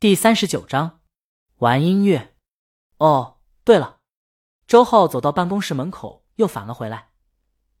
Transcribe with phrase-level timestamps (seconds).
[0.00, 1.02] 第三十九章，
[1.58, 2.34] 玩音乐。
[2.96, 3.98] 哦，对了，
[4.66, 7.10] 周浩走到办公室门口，又返了回来。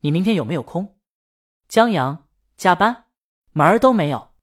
[0.00, 0.98] 你明天有没有空？
[1.66, 2.28] 江阳
[2.58, 3.06] 加班，
[3.52, 4.34] 门儿都没有。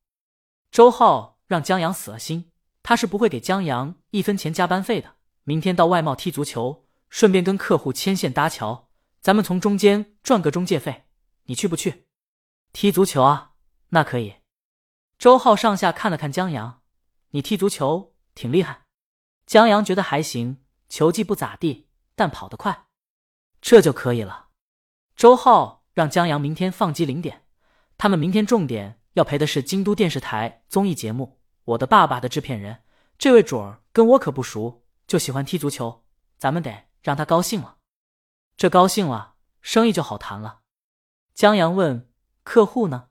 [0.72, 2.52] 周浩让江阳死了心，
[2.82, 5.14] 他是不会给江阳一分钱加班费的。
[5.44, 8.90] 明天到外贸踢足球，顺便跟客户牵线搭桥，
[9.22, 11.06] 咱们从中间赚个中介费。
[11.44, 12.08] 你去不去？
[12.74, 13.54] 踢足球啊？
[13.90, 14.38] 那可以。
[15.20, 16.82] 周浩上下看了看江阳。
[17.32, 18.84] 你踢足球挺厉害，
[19.46, 22.88] 江阳觉得还行，球技不咋地，但跑得快，
[23.62, 24.50] 这就可以了。
[25.16, 27.46] 周浩让江阳明天放机零点，
[27.98, 32.84] 他们明天重点要陪的是京都电视台综艺节目《我的爸爸》的制片人，
[33.18, 36.06] 这位主儿跟我可不熟，就喜欢踢足球，
[36.38, 37.78] 咱们得让他高兴了。
[38.56, 40.60] 这高兴了，生意就好谈了。
[41.34, 42.10] 江阳问
[42.44, 43.10] 客户呢？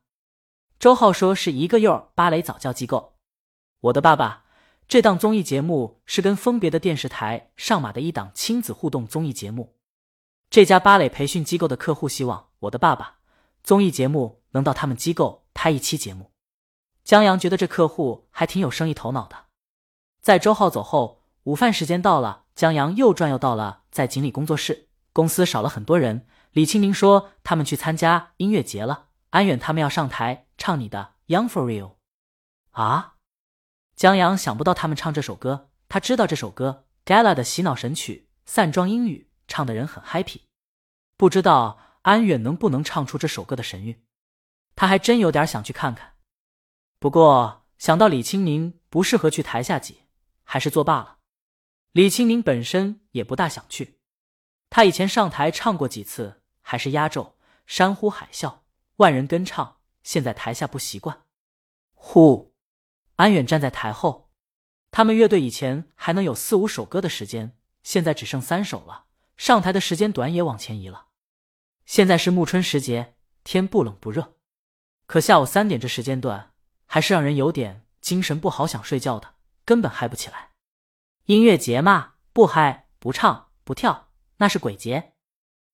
[0.78, 3.15] 周浩说是一个幼儿芭蕾早教机构。
[3.80, 4.44] 我的爸爸，
[4.88, 9.76] 这档综艺节目是跟分别的电视台上马的一档亲子互动综艺节目。
[10.48, 13.18] 这家芭蕾培训机构的客户希望我的爸爸
[13.62, 16.30] 综艺节目能到他们机构拍一期节目。
[17.04, 19.46] 江阳觉得这客户还挺有生意头脑的。
[20.20, 24.88] 在周浩走后，午饭时间到了，江阳又转悠到了在锦鲤工作室。
[25.12, 29.06] 公司少了很多人，李清明说他们去参加音乐节了。
[29.30, 31.90] 安远他们要上台唱你的《Young for Real》
[32.70, 33.15] 啊。
[33.96, 40.42] 江阳想不到他们唱这首歌，他知道这首歌 Gala 的洗脑神曲《散装英语》，唱的人很 happy。
[41.16, 44.04] 不知道安远能不能唱出这首歌的神韵，
[44.74, 46.16] 他还真有点想去看看。
[47.00, 50.02] 不过想到李青宁不适合去台下挤，
[50.44, 51.16] 还是作罢了。
[51.92, 53.98] 李青宁本身也不大想去，
[54.68, 58.58] 他以前上台唱过几次，还是压轴，山呼海啸，
[58.96, 61.22] 万人跟唱，现在台下不习惯。
[61.94, 62.54] 呼。
[63.16, 64.30] 安远站在台后，
[64.90, 69.04] 他们乐队以前还能有四五首歌的时间，现在只剩三首了。
[69.36, 71.06] 上台的时间短也往前移了。
[71.84, 74.36] 现在是暮春时节，天不冷不热，
[75.06, 76.52] 可下午三点这时间段
[76.86, 79.34] 还是让人有点精神不好，想睡觉的，
[79.64, 80.50] 根本嗨不起来。
[81.24, 85.12] 音乐节嘛，不嗨不唱不跳，那是鬼节。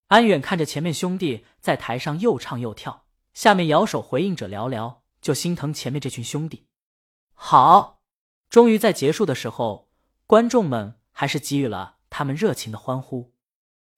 [0.08, 6.66] 安远看着前面兄弟在台上又唱又跳，下面摇手回应者寥寥，就心疼前面这群兄弟。
[7.34, 8.02] 好，
[8.48, 9.90] 终于在结束的时候，
[10.26, 13.34] 观众们还是给予了他们热情的欢呼。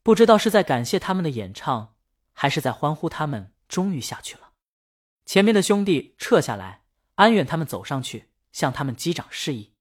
[0.03, 1.95] 不知道是在感谢他们的演唱，
[2.33, 4.53] 还是在欢呼他们终于下去了。
[5.25, 6.83] 前面的兄弟撤下来，
[7.15, 9.73] 安远他们走上去向他们击掌示意。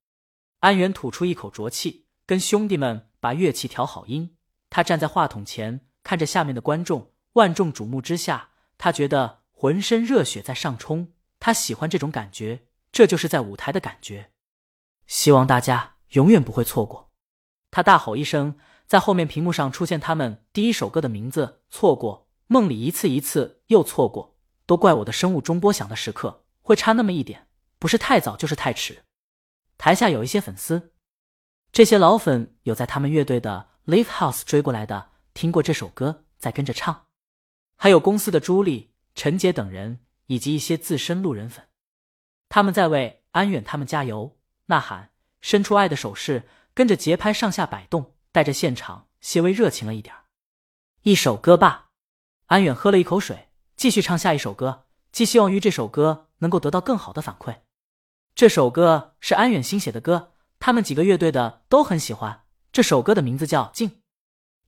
[0.59, 4.38] 安远吐出一口浊气，跟兄弟们把乐器调好音。
[4.69, 11.13] 他站在话筒前，看着下面的观众，万众瞩目之下，他觉得浑身热血在上冲。
[11.40, 12.68] 他喜欢这种感觉。
[12.94, 14.30] 这就是在舞台的感觉，
[15.08, 17.12] 希望大家永远不会错过。
[17.72, 18.56] 他大吼一声，
[18.86, 21.62] 在后面屏幕上出现他们第一首歌的名字。
[21.72, 24.38] 错过梦里一次一次又错过，
[24.68, 27.48] 都怪我的生物钟波响的时刻会差那么一点，
[27.80, 29.04] 不是太早就是太迟。
[29.80, 30.94] 台下有一些粉丝，
[31.72, 37.08] 这些老粉有在他们乐队的 Live House 追过来的，听过这首歌在跟着唱，
[37.75, 41.66] 还有公司的朱莉、陈杰等人，以及一些自身路人粉。
[42.53, 44.38] 他们在为安远他们加油
[44.68, 45.09] 呐喊，
[45.41, 50.14] 伸出爱的手势，跟着节拍上下摆动，带着现场些微热情了一点
[51.02, 51.90] 一首歌罢，
[52.46, 57.62] 安远喝了一口水，继续唱下一首歌，寄希望于这首歌能够得到更好的反馈。
[58.36, 62.44] 这首歌是安远新写的歌，他们几个乐队的都很喜欢。
[62.72, 63.90] 这首歌的名字叫《静》。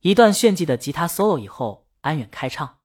[0.00, 2.78] 一段炫技的吉他 solo 以后，安远开唱，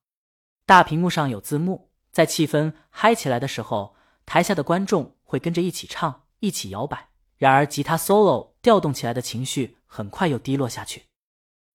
[0.68, 3.96] 大屏幕上有字幕，在气氛嗨起来的时候。
[4.26, 7.10] 台下的观众会跟着一起唱，一起摇摆。
[7.38, 11.06] 然而，吉他 solo 调动起来的情绪很快又低落下去。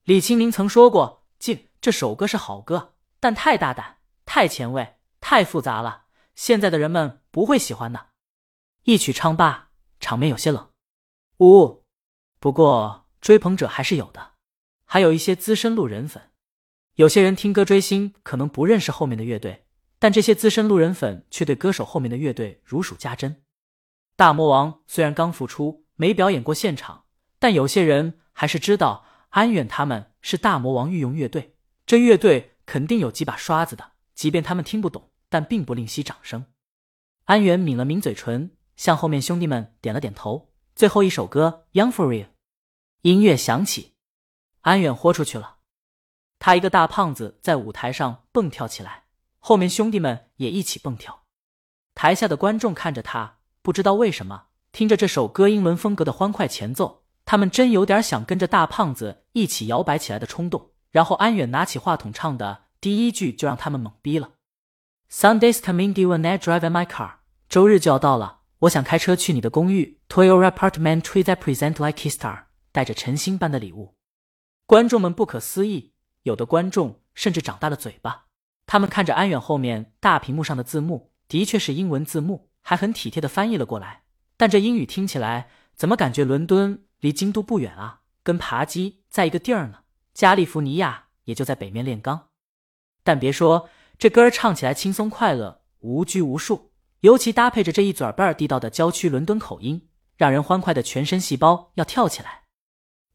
[0.04, 6.04] 李清明曾说过：“静这首歌是好歌，但太大胆、太前卫、太复杂了，
[6.36, 8.10] 现在的人们不会喜欢的。”
[8.84, 10.70] 一曲唱罢，场面有些冷。
[11.38, 11.82] 呜，
[12.38, 14.34] 不过追捧者还是有的，
[14.84, 16.30] 还有一些资深路人粉。
[16.94, 19.65] 有些人听歌追星，可能不认识后面的乐队。
[20.06, 23.42] 但这些资深路人粉却对歌手后面的乐队如数家珍。
[24.14, 27.06] 大魔王虽然刚复出，没表演过现场，
[27.40, 31.56] 但有些人还是知道安远他们是大魔王御用乐队。
[31.86, 36.44] 这乐队肯定有几把刷子的，即便他们听不懂，但并不吝惜掌声。
[37.24, 40.52] 安远抿了抿嘴唇，向后面兄弟们点了点头。
[40.76, 42.26] 最后一首歌《Young for Real》，
[43.02, 43.94] 音乐响起，
[44.60, 45.56] 安远豁出去了。
[46.38, 49.05] 他一个大胖子在舞台上蹦跳起来。
[49.48, 51.22] 后面兄弟们也一起蹦跳，
[51.94, 60.72] 台下的观众看着他，不知道为什么听着这首歌英伦风格的欢快前奏，他们真有点想跟着大胖子一起摇摆起来的冲动。
[60.90, 64.32] 然后安远拿起话筒唱的第一句就让他们懵逼了。
[65.08, 67.18] Sunday's coming, do you wanna drive in my car？
[67.48, 70.00] 周日就要到了，我想开车去你的公寓。
[70.08, 73.94] Toyota apartment tree that present like a star，带着晨星般的礼物。
[74.66, 75.92] 观众们不可思议，
[76.24, 78.25] 有的观众甚至长大了嘴巴。
[78.66, 84.02] 他们看着安远后面大屏幕上的字幕，的确是英文字幕，还很体贴的翻译了过来。
[84.36, 88.00] 但这英语听起来怎么感觉伦敦离京都不远啊？
[88.22, 89.78] 跟扒鸡在一个地儿呢。
[90.12, 92.28] 加利福尼亚也就在北面炼钢，
[93.04, 93.68] 但别说
[93.98, 102.44] 这歌儿唱起来轻松快乐，无拘无束，尤其搭配着这一嘴儿儿地道的郊区伦敦口音，让人欢快的全身细胞要跳起来。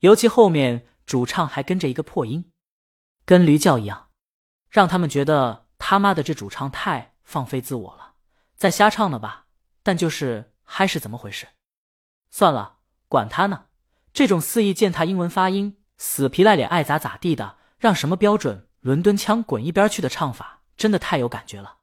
[0.01, 2.51] 尤其后面主唱还跟着一个破音，
[3.25, 4.09] 跟驴叫一样，
[4.71, 8.13] 让他们觉得他妈的这主唱太放飞自我了，
[8.55, 9.45] 在瞎唱呢吧？
[9.83, 11.49] 但就是嗨是怎么回事？
[12.29, 12.77] 算了，
[13.09, 13.65] 管他呢，
[14.13, 15.77] 这种肆意践踏英文发音。
[15.97, 21.77] 死皮赖脸爱咋咋地的，让什么标准伦敦腔滚一边去的唱法，真的太有感觉了。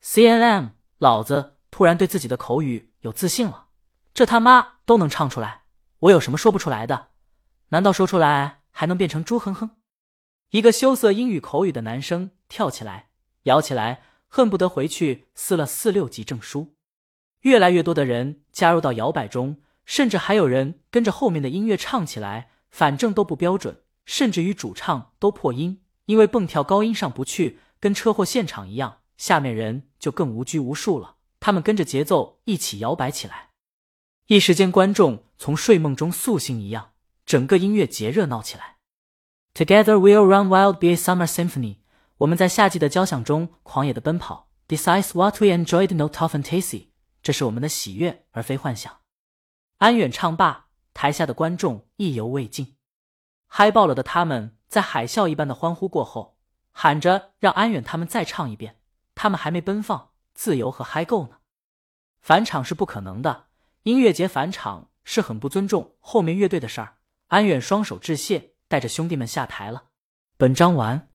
[0.00, 0.66] C N M，
[0.98, 3.68] 老子突然对自己的口语有自信了，
[4.12, 5.62] 这他妈都能唱出来，
[6.00, 7.08] 我有什么说不出来的？
[7.68, 9.70] 难道说出来还能变成猪哼哼？
[10.50, 13.10] 一个羞涩英语口语的男生跳起来，
[13.42, 16.74] 摇起来，恨不得回去撕了四六级证书。
[17.42, 22.50] 越来越多的人加入到摇摆中，甚至还有人跟着后面的音乐唱起来。
[22.70, 28.98] 反正都不标准，甚至于主唱都破音，因为蹦跳高音上不去，跟车祸现场一样。
[29.16, 33.50] 下面人就更无拘无束了，他们跟着节奏一起摇摆起来。
[34.26, 36.92] 一时间，观众从睡梦中苏醒一样，
[37.24, 38.77] 整个音乐节热闹起来。
[39.54, 41.78] Together we'll run wild, be a summer symphony。
[42.18, 44.48] 我们在夏季的交响中狂野的奔跑。
[44.68, 46.88] Decides what we enjoyed, no tough and tasty。
[47.22, 49.00] 这是我们的喜悦，而非幻想。
[49.78, 50.66] 安远唱罢。
[50.94, 52.74] 台下的观众意犹未尽，
[53.46, 56.36] 嗨爆了的他们在海啸一般的欢呼过后，
[56.72, 58.80] 喊着让安远他们再唱一遍。
[59.14, 61.36] 他们还没奔放、自由和嗨够呢，
[62.20, 63.46] 返场是不可能的。
[63.84, 66.96] 音乐节返场是很不尊重后面乐队的事儿。
[67.28, 69.84] 安远双手致谢，带着兄弟们下台了。
[70.36, 71.06] 本章完。